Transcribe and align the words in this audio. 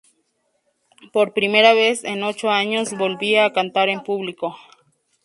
Por 1.13 1.35
primera 1.39 1.75
vez 1.75 2.03
en 2.05 2.23
ocho 2.23 2.49
años 2.49 2.91
volvía 2.97 3.45
a 3.45 3.53
cantar 3.53 3.87
en 3.89 4.01
público. 4.01 4.57